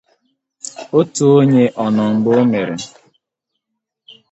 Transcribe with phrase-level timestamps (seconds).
[0.99, 2.75] otu onye ọnọ mgbe o mèrè